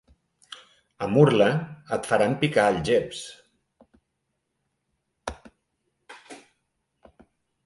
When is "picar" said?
2.45-2.65